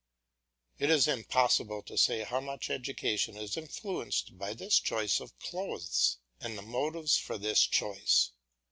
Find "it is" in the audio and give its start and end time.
0.79-1.07